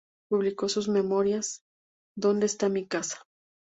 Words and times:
Publicó 0.29 0.67
sus 0.67 0.89
memorias 0.89 1.63
"¿Donde 2.17 2.47
está 2.47 2.69
mi 2.69 2.87
casa? 2.87 3.19